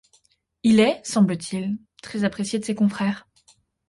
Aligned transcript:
Il 0.63 0.79
est, 0.79 0.99
semble-t-il, 1.05 1.77
très 2.01 2.23
apprécié 2.23 2.57
de 2.57 2.65
ses 2.65 2.73
confrères. 2.73 3.27